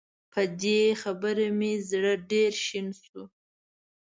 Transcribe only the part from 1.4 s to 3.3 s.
مې زړه ډېر شين شو